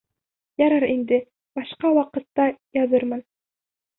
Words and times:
—Ярар 0.61 0.85
инде, 0.93 1.19
башҡа 1.59 1.93
ваҡытта 1.99 2.47
яҙырмын. 2.79 3.21